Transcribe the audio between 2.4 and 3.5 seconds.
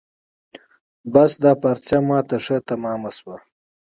ښه تمامه شوه.